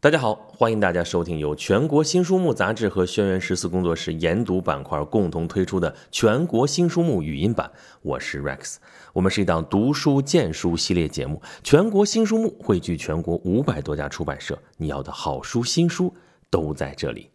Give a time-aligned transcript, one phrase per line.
[0.00, 7.68] 大家好，欢迎大家收听由全国新书目杂志和轩辕十四工作室研读板块共同推出的全国新书目语音版。
[8.02, 8.76] 我是 Rex，
[9.12, 11.42] 我们是一档读书荐书系列节目。
[11.64, 16.14] 全国新书目汇聚全国五百多家出版社，你要的好书新书
[16.48, 17.32] 都在这里。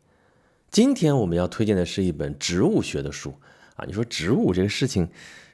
[0.71, 3.33] 今天我们要推荐的是一本植物学的书
[3.75, 3.83] 啊。
[3.85, 5.09] 你说植物这个事情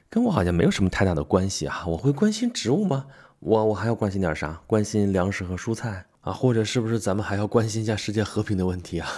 [0.08, 3.06] 跟我好像没有什么太大的关系啊，我会关心植物吗？
[3.40, 4.62] 我我还要关心点啥？
[4.68, 6.06] 关心粮食和蔬菜？
[6.20, 9.08] 啊，或者是不是咱们还要关心一下世界和平的问题啊？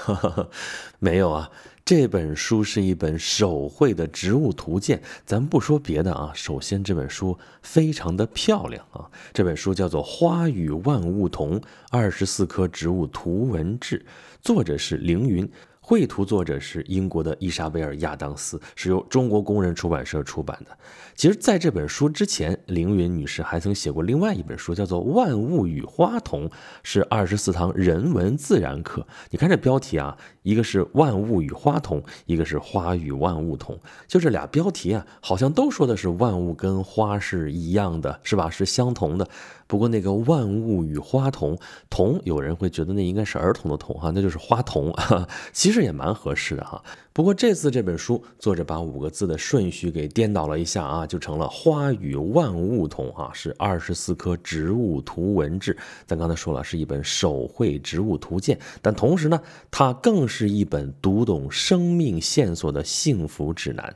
[1.00, 1.50] 没有啊，
[1.84, 5.02] 这本书是一本手绘的植物图鉴。
[5.26, 9.10] 咱不说别的啊，首先这本书非常的漂亮啊。
[9.32, 13.98] 这本书叫做《花与万物同：二十四棵植物图文志》，
[14.40, 15.50] 作者是凌云。
[15.84, 20.70] 绘图作者是英国的伊莎贝尔·亚当斯，是由中国工人出版社出版的。
[21.16, 26.48] 其实，在这本书之前，凌云女士还曾写过另外一本书，叫做《万物与花同》，
[26.84, 29.04] 是二十四堂人文自然课。
[29.30, 38.48] 你看这标题啊，一个是“万物与花同”，一个是“花与万物同”，就这俩标题啊，好像都说的是万物跟花是一样的，是吧？
[38.48, 39.28] 是相同的。
[39.66, 41.58] 不过那个万物与花同”
[41.90, 44.94] 同，有人会觉得那应该是儿童的童哈，那就是花童，
[45.52, 46.82] 其实也蛮合适的哈。
[47.12, 55.76] 不过这次这本书作者把五个字的顺序给颠倒了一下啊，就成了花与万物同啊，是二十四棵植物图文志。
[56.06, 63.94] 咱刚才说了，是一本手绘植物图鉴，但同时呢，它更是一本读懂生命线索的幸福指南。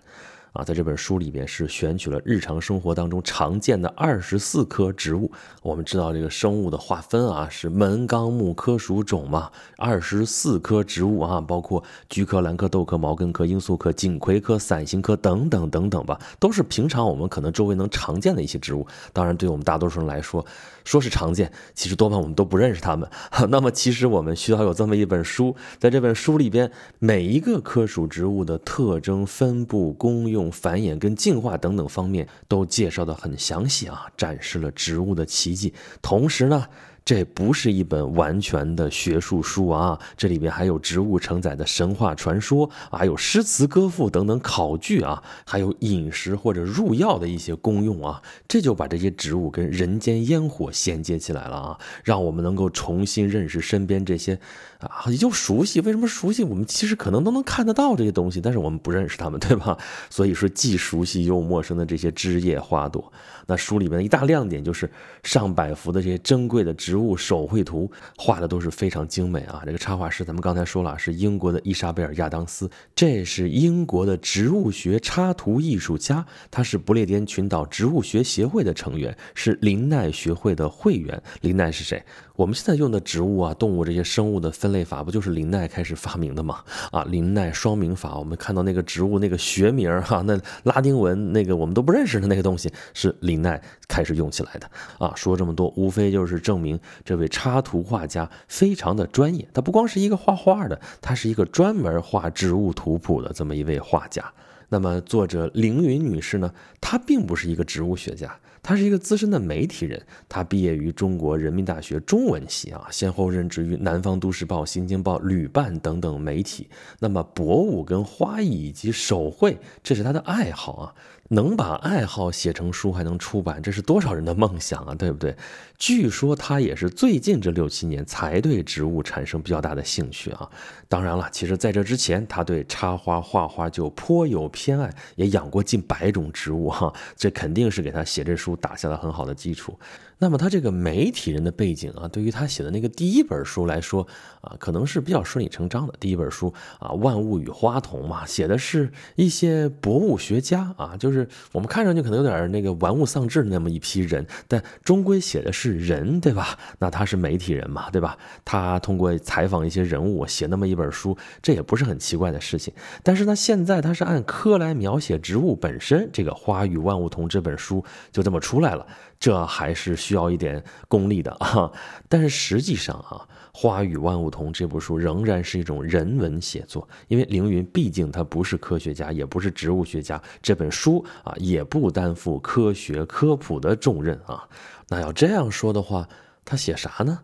[0.56, 5.30] 啊，在这本书里边是选取了日常生活当中常见的二十四棵植物。
[5.62, 18.86] 我们知道这个生物的划分啊，是门纲目科属种嘛，二十四棵植物啊，包括菊科、兰科、豆科、毛茛科、罂粟科、锦葵科、伞形科等等等等吧，都是平常我们可能周围能常见的一些植物。
[19.12, 20.42] 当然，对我们大多数人来说，
[20.84, 23.06] 说是常见，其实多半我们都不认识它们。
[23.50, 30.45] 那么，其实我们需要有这么一本书，在这本书里边，每一个科属植物的特征、分布、功用。
[30.50, 35.72] 繁衍跟进化等等方面都介绍的很详细啊，展示了植物的奇迹。
[36.00, 36.66] 同时呢。
[37.06, 54.36] 这不是一本完全的学术书啊，这里边还有植物承载的神话传说，还有诗词歌赋等等考据啊，还有饮食或者入药的一些功用啊，这就把这些植物跟人间烟火衔接起来了啊，让我们能够重新认识身边这些
[54.80, 55.80] 啊，又熟悉。
[55.82, 56.42] 为什么熟悉？
[56.42, 59.78] 我们其实可能都能看得到这些东西，但是我们不认识它们， 对吧？
[60.10, 63.12] 所以说，既熟悉又陌生的这些枝叶花朵。
[63.48, 64.90] 那书里面的一大亮点就是
[65.22, 69.62] 上百幅的这些珍贵的植植物手绘图，画的都是非常精美啊。
[69.66, 81.22] 这个插画师咱们刚才说了是英国的伊莎贝尔·亚当斯，这是英国的植物学插图艺术家，他是不列颠群岛植物学协会的成员，是林奈学会的会员。
[81.42, 82.02] 林奈是谁？
[82.36, 86.62] 我们现在用的植物啊、动物这些生物的分类法，不就是林奈开始发明的吗？
[86.92, 95.12] 啊，林奈双名法，我们看到那个植物那个学名哈，那拉丁文那个我们都不认识的那个东西，是林奈开始用起来的啊。
[95.16, 99.48] 说这么多，无非就是证明这位插图画家非常的专业。
[99.54, 104.22] 他不光是一个画画的，他是一个专门画植物图谱的这么一位画家。
[104.68, 108.36] 那么作者凌云女士呢，她并不是一个植物学家。
[108.66, 116.68] 他是一个资深的媒体人，他毕业于中国人民大学中文系啊，先后任职于南方都市报、新京报、旅办等等媒体。
[116.98, 120.94] 那么博物跟花艺以及手绘，这是他的爱好啊。
[121.28, 125.36] 能把爱好写成书还能出版，这是多少人的梦想啊，对不对？
[125.76, 130.48] 据说他也是最近这六七年才对植物产生比较大的兴趣啊。
[130.88, 136.92] 当然了，其实在这之前，他对插花画画就颇有偏爱，也养过近百种植物哈。
[137.16, 138.55] 这肯定是给他写这书。
[138.56, 139.78] 打下了很好的基础。
[140.18, 144.06] 那么他这个媒体人的背景啊，对于他写的那个第一本书来说
[144.40, 145.92] 啊，可能是比较顺理成章的。
[146.00, 156.58] 第一本书啊，《万物与花同》嘛，写的是一些博物学家啊，就是我们看上去可能有点那个玩物丧志的那么一批人，但终归写的是人，对吧？
[156.78, 158.16] 那他是媒体人嘛，对吧？
[158.42, 162.72] 他通过采访一些人物写那么一本书，这也不是很奇怪的事情。
[163.02, 168.86] 但是呢，现在他是按科来描写植物本身，这个《花与万物同》这本书就这么出来了。
[169.18, 171.72] 这还是需要一点功力的啊！
[172.06, 173.26] 但是实际上啊，
[173.58, 184.46] 《花与万物同》这部书仍然是一种人文写作，因为凌云毕竟他不是科学家，也不是植物学家，这本书啊也不担负科学科普的重任啊。
[184.88, 186.06] 那要这样说的话，
[186.44, 187.20] 他写啥呢？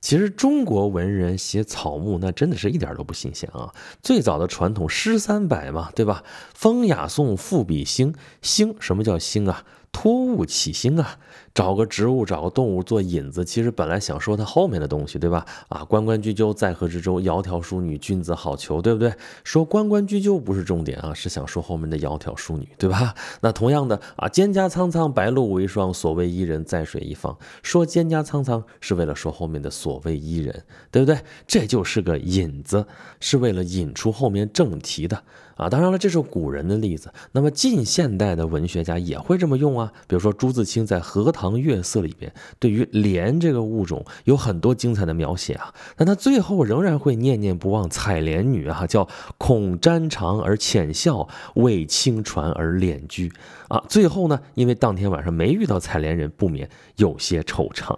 [0.00, 3.72] 其实中国文人写草木，那真的是一点都不新鲜啊！
[4.02, 6.24] 最早的传统诗三百嘛，对吧？
[6.52, 8.12] 风雅颂赋比兴，
[8.42, 9.64] 兴什么叫兴啊？
[9.92, 11.18] 托物起兴啊！
[11.58, 15.44] 找个植物，找个动物做引子，其实本来想说它后面的东西，对吧？
[15.66, 19.12] 啊，关关雎鸠，在河之洲，窈窕淑女，君子好逑，对不对？
[19.42, 23.12] 说关关雎鸠不是重点啊，是想说后面的窈窕淑女，对吧？
[23.42, 27.36] 那同样的啊，蒹葭苍苍，白露为霜，所谓伊人，在水一方。
[27.64, 30.62] 说蒹葭苍苍是为了说后面的所谓伊人，
[30.92, 31.18] 对不对？
[31.48, 32.86] 这就是个引子，
[33.18, 35.24] 是为了引出后面正题的。
[35.56, 37.12] 啊，当然了，这是古人的例子。
[37.32, 39.92] 那么近现代的文学家也会这么用啊。
[40.06, 45.72] 比如说朱自清在《荷塘月色》里边，对于莲这个物种有很多精彩的描写啊。
[45.96, 49.08] 但他最后仍然会念念不忘采莲女啊，叫
[49.38, 53.30] 恐沾裳而浅笑，为清船而敛居
[53.68, 53.84] 啊。
[53.88, 57.96] 最后呢，因为当天晚上没遇到采莲人，不免有些惆怅。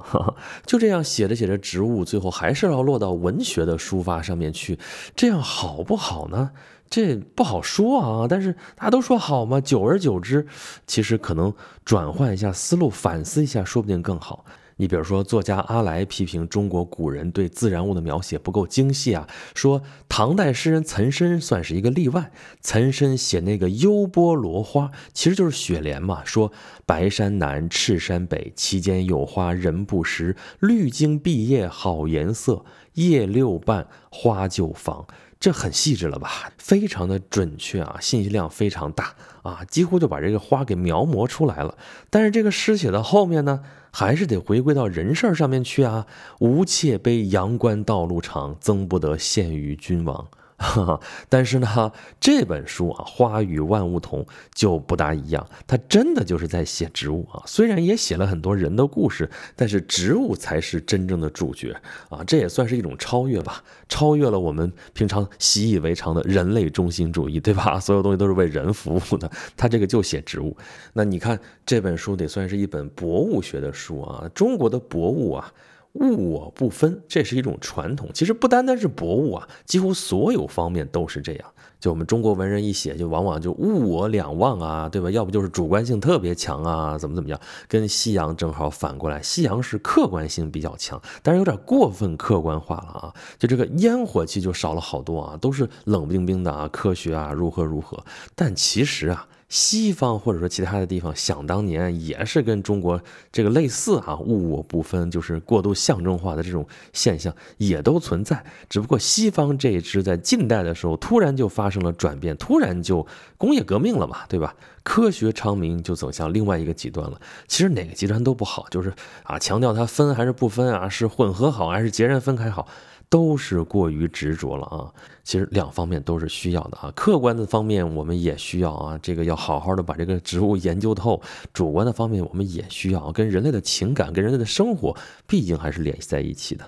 [0.67, 4.79] 就这样写着写着，植物最后还是要落到文学的抒发上面去，
[5.17, 6.50] 这样好不好呢？
[6.90, 10.46] 这不好说啊，但是大家都说好嘛，久而久之，
[10.88, 11.54] 其实可能
[11.84, 14.44] 转换一下思路，反思一下，说不定更好。
[14.76, 22.32] 你比如说，作家阿来批评中国古人对自然物的描写不够精细啊，说唐代诗人岑参算是一个例外。
[22.62, 26.50] 岑参写那个幽波罗花，其实就是雪莲嘛，说
[26.87, 32.64] 白山南，赤山北，其间有花人不识，绿茎碧叶好颜色，
[32.94, 35.06] 叶六瓣花就芳。
[35.40, 36.52] 这很细致了吧？
[36.58, 41.78] 非常的准确啊，信息量非常大啊，几乎就把这个花给描摹出来了。
[42.10, 46.06] 但是这个诗写到后面呢，还是得回归到人事上面去啊。
[46.40, 50.28] 吾妾悲阳关道路长，曾不得献于君王。
[50.61, 51.91] 哈 但是呢，
[52.21, 54.23] 这本书啊，《花与万物同》
[54.55, 57.43] 就不大一样，它真的就是在写植物啊。
[57.47, 61.75] 虽然也写了很多人的故事，但是植物才是真正的主角
[62.11, 62.23] 啊。
[62.25, 67.81] 这也算是一种超越吧，超越了我们平常习以为常的人类中心主义，对吧？
[67.81, 70.55] 所有东西都是为人服务的，他这个就写植物。
[70.93, 75.51] 那你看这本书得算是一本博物学的书啊，中国的博物啊。
[75.94, 78.08] 物我不分，这是一种传统。
[78.14, 81.44] 其实不单单是博物啊，几乎所有方面都是这样。
[81.81, 85.10] 就我们中国文人一写，就往往就物我两忘啊，对吧？
[85.10, 87.40] 要不就是主观性特别强啊，怎么怎么样？
[87.66, 93.14] 跟西洋正好反过来，西洋是客观性比较强，但是有点过分客观化了啊。
[93.38, 98.04] 就这个烟火气就少了好多啊，都是冷冰冰的啊，科学啊如何如何。
[98.34, 99.26] 但其实啊。
[99.50, 102.99] 西方或者说其他的地方，想当年也是跟中国
[103.31, 108.43] 这个类似啊，物我不分，就是过度象征化的这种现象也都存在。
[108.69, 113.05] 只不过西方这一支在近代的时候突然就发生了转变，突然就
[113.37, 114.55] 工业革命了嘛，对吧？
[114.82, 117.20] 科学昌明就走向另外一个极端了。
[117.49, 118.94] 其实哪个极端都不好，就是
[119.25, 122.69] 啊，强调它分还是不分啊，是混合好还是截然分开好。
[123.11, 124.89] 都是过于执着了啊！
[125.25, 126.93] 其实两方面都是需要的啊。
[126.95, 131.21] 客观的方面我们也需要啊，这个要好好的把这个植物研究透。
[131.53, 134.97] 主观的方面我们也需要，跟人类的情感、跟人类的生活，
[135.27, 136.65] 毕竟还是联系在一起的。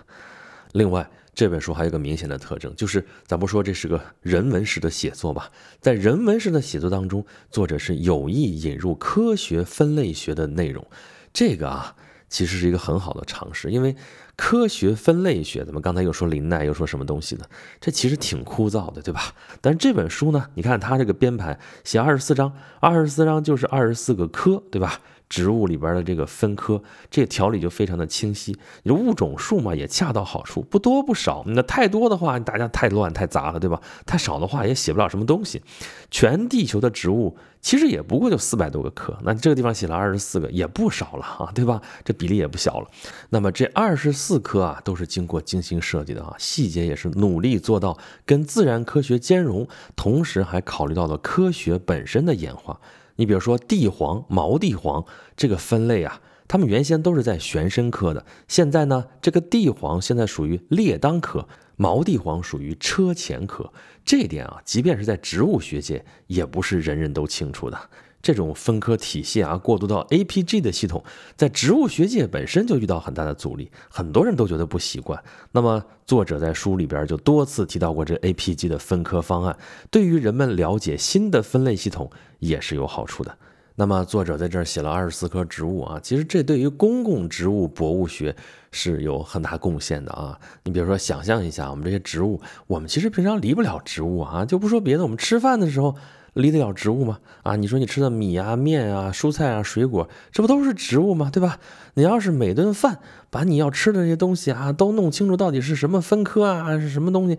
[0.73, 5.49] 另外，这本书还有个明显的特征，就是咱不说这是个人文式的写作吧，
[5.81, 10.85] 在人文式的写作当中，作者是有意引入科学分类学的内容。
[11.33, 11.94] 这个啊。
[12.29, 13.94] 其实是一个很好的尝试，因为
[14.37, 17.44] 科学分类学，咱们刚才又说林奈，又说什么东西呢？
[17.81, 19.34] 这其实挺枯燥的，对吧？
[19.61, 25.00] 但是这本书呢，你看它这个编排，写二十四章，二十四章就是二十四个科，对吧？
[25.32, 28.55] 植物里边的这个分科，这个条理就非常的清晰。
[28.82, 31.43] 你物种数嘛，也恰到好处，不多不少。
[31.46, 33.81] 那太多的话，大家太乱太杂了，对吧？
[34.05, 35.62] 太少的话，也写不了什么东西。
[36.10, 41.81] 全地球的植物其实也不过就四百多个科，那这个地方写了二十四个，也不少了啊，对吧？
[42.05, 42.89] 这比例也不小了。
[43.31, 47.96] 那么这二十四科啊，都是经过精心设计的啊，细节也是努力做到
[48.27, 52.79] 跟自然科学兼容，同时还考虑到了科学本身的演化。
[53.22, 55.05] 你比如说地黄、毛地黄
[55.36, 63.72] 这个分类啊，他们原先都是在玄参科的，现在呢，这个地黄现在属于列当科，毛地黄属于车前科。
[64.05, 67.79] 这点啊，即便是在植物学界，也不是人人都清楚的。
[68.22, 71.02] 这种分科体系啊，过渡到 APG 的系统，
[71.36, 75.20] 在植物学界本身就遇到很大的阻力，很多人都觉得不习惯。
[75.50, 79.58] 那么作者在书里边就多次提到过这 APG 的分科方案，
[79.91, 83.36] 对于人们了解新的分类系统也是有好处的。
[83.74, 88.36] 那么作者在这儿写了二十四科植物啊，其实这对于公共植物博物学
[88.70, 90.38] 是有很大贡献的啊。
[90.62, 95.96] 你比如说，想象一下，我们这些植物，我们其实平常离不了植物啊，就不说别的，我们吃饭的时候。
[96.34, 97.19] 离得了植物吗？
[97.43, 101.31] 啊，你说你吃的米啊、面啊、蔬菜啊、水果，这不都是植物吗？
[101.32, 101.58] 对吧？
[101.94, 107.39] 你要是每顿饭把你要吃的这些东西啊都弄清楚，到底是什么分科啊，是什么东西，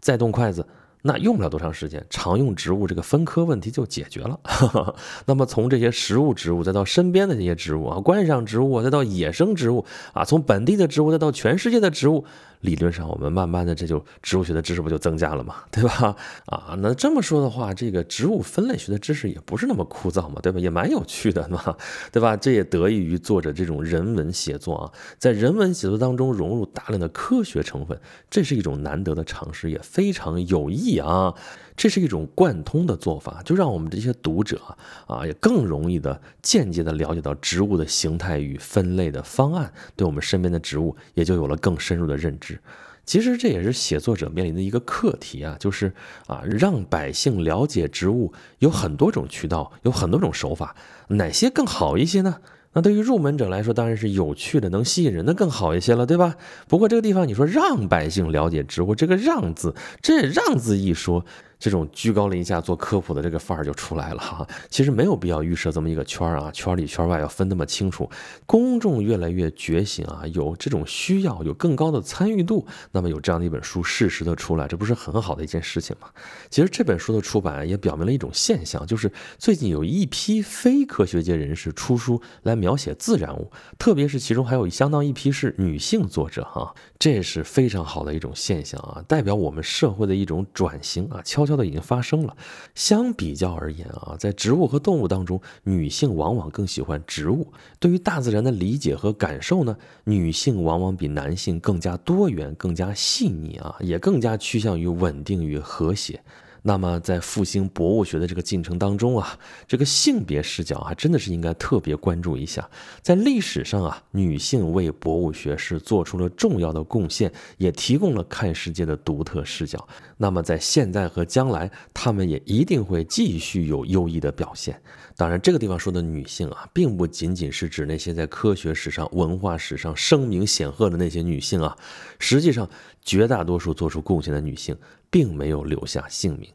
[0.00, 0.66] 再动筷子，
[1.02, 4.40] 那用不了多长时间，常用植物这个分科问题就解决了。
[5.26, 12.24] 那么从这些食物植物，再到身边的这些植物啊，观赏植物，再到野生植物啊，从本地的植物再到全世界的植物。
[12.64, 16.16] 理论上，我们慢慢的这就植物学的知识不就增加了嘛，对吧？
[16.46, 20.58] 啊，那这么说的话，这个植物分类学的知识也不是那么枯燥嘛，对吧？
[20.58, 21.76] 也蛮有趣的嘛，
[22.10, 22.34] 对吧？
[22.34, 31.34] 这也得益于作者这种人文写作啊，在人文写作当中融入大量的科学成分，这是一种难得的尝试，也非常有益啊。
[31.76, 34.60] 这是一种贯通的做法，就让我们这些读者
[35.06, 42.58] 啊，也更容易的间接的了解到植物的形态与分类的方案，对我们身边的植物也就有了更深入的认知。
[43.04, 45.92] 其实这也是写作者面临的一个课题啊，就是
[46.26, 50.74] 啊，让百姓了解植物有很多种渠道，有很多种手法，
[51.08, 52.36] 哪些更好一些呢？
[52.72, 56.36] 那对于入门者来说，当然是有趣的、能吸引人的更好一些了，对吧？
[56.66, 61.26] 不过这个地方你说让百姓了解植物，这个“让”字，这“让”字一说。
[61.64, 68.06] 这种居高临下做科普的这个范儿就出来了哈， 其实没有必要预设这么一个圈儿啊，圈里圈外要分那么清楚。
[68.44, 76.08] 公众越来越觉醒啊，有这种需要，有更高的参与度，那么有这样的一本书适时的出来，这不是很好的一件事情吗？
[76.50, 91.53] 其实这本书的出版也表明了一种现象，就是最近有一批非科学界人士出书来描写自然物，特别是其中还有相当一批是女性作者哈，这是非常好的一种现象啊，代表我们社会的一种转型啊，悄悄。
[91.56, 92.36] 的已经发生了。
[92.74, 97.52] 相比较而言啊，在植物和动物当中，女性往往更喜欢植物。
[97.78, 106.20] 对于大自然的理解和感受呢，女性往往比男性更加多元、更加细腻啊，也更加趋向于稳定与和谐。
[106.66, 112.66] 那么，在复兴博物学的这个进程当中啊，这个性别视角还真的是应该特别关注一下。
[113.02, 119.86] 在历史上啊，女性为博物学是做出了重要的贡献，也提供了看世界的独特视角。
[120.16, 124.80] 那么，在现在和将来，她们也一定会继续有优异的表现。
[125.18, 131.76] 当然，这个地方说的女性啊，并不仅仅是指那些在科学史上、文化史上声名显赫的那些女性啊，
[132.18, 132.66] 实际上，
[133.02, 134.74] 绝大多数做出贡献的女性。
[135.14, 136.50] 并没有留下姓名。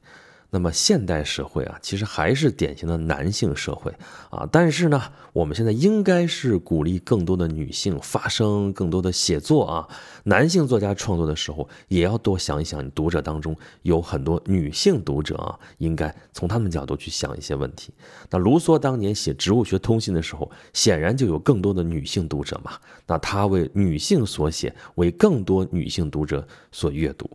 [0.52, 3.94] 那么现代社会啊，其实还是典型的男性社会
[4.30, 4.46] 啊。
[4.52, 5.02] 但是呢，
[5.32, 9.88] 我们现在应该是鼓励更多的女性发声，更多的写作啊。
[10.24, 17.94] 男性作家创作的时候，也要多想一想，你读者当中有很多女性读者啊，应该从他们角度去想一些问题。
[18.30, 22.72] 那卢梭当年写《植物学通信》的时候，显然就有更多的女性读者嘛。
[23.06, 27.30] 那他为女性所写，为更多女性读者所阅读。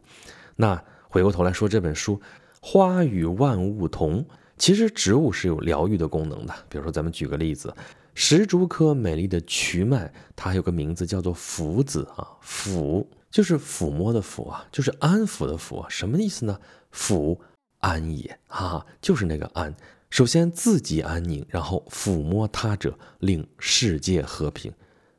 [0.57, 0.83] 那。
[1.15, 2.17] 回过头来说这本书，
[2.61, 4.21] 《花与万物同》，
[4.59, 6.53] 其实植物是有疗愈的功能的。
[6.69, 7.73] 比如说，咱们举个例子，
[8.17, 16.59] 石竹科美丽的瞿麦，它还有个名字叫做抚子啊，抚就是抚摸的抚啊，就是安抚的抚，什么意思呢？
[16.93, 17.39] 抚
[17.79, 19.73] 安也哈啊，就是那个安。
[20.11, 24.73] 首先自己安宁，然后抚摸他者，令世界和平，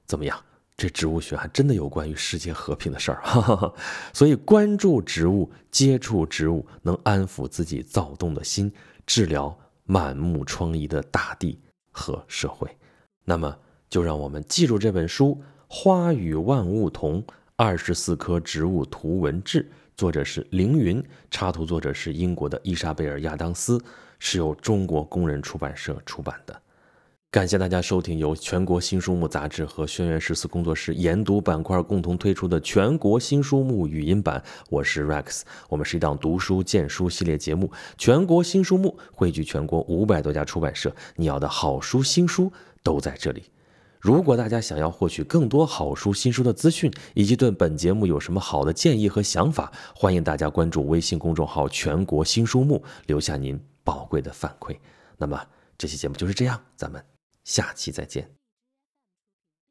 [0.05, 0.37] 怎么样？
[0.77, 3.23] 这植物学还真的有关于世界和平的事儿，
[4.11, 8.71] 所以关注植物、接触植物，能安抚自己躁动的心，
[9.05, 11.57] 治疗满目疮痍的大地
[11.91, 12.69] 和社会。
[13.23, 13.57] 那么，
[13.89, 19.63] 就让我们记住这本书《花与万物同：二十四棵植物图文志》，
[19.95, 21.01] 作者是凌云，
[21.31, 23.81] 插图作者是英国的伊莎贝尔·亚当斯，
[24.19, 26.61] 是由中国工人出版社出版的。
[27.35, 34.41] 感谢大家收听由全国新书目杂志和轩辕十四工作室研读板块共同推出的全国新书目语音版。
[34.69, 37.69] 我是 Rex，我们是一档读书荐书系列节目。
[37.97, 42.49] 全国新书目汇聚全国五百多家出版社，你要的好书新书
[42.81, 43.43] 都在这里。
[43.99, 54.77] 如果大家想要获取更多好书新书的资讯，以及对本节目有什么好的建议和想法，欢迎大家关注微信公众号“全国新书目”，留下您宝贵的反馈。
[55.17, 55.37] 那么
[55.77, 57.03] 这期节目就是这样，咱们。
[57.45, 58.44] 下期再见。